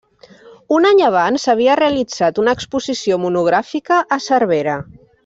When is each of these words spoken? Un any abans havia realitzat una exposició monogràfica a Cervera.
Un 0.77 0.87
any 0.91 1.01
abans 1.09 1.45
havia 1.53 1.75
realitzat 1.81 2.41
una 2.45 2.55
exposició 2.59 3.21
monogràfica 3.27 4.01
a 4.19 4.21
Cervera. 4.31 4.75